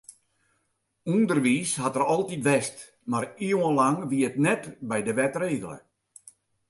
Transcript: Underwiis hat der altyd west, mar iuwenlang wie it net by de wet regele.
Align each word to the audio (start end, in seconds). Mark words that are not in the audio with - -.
Underwiis 1.17 1.73
hat 1.83 1.95
der 1.97 2.05
altyd 2.13 2.41
west, 2.49 2.77
mar 3.11 3.23
iuwenlang 3.47 3.97
wie 4.09 4.25
it 4.29 4.41
net 4.45 4.63
by 4.89 4.99
de 5.07 5.13
wet 5.19 5.35
regele. 5.45 5.77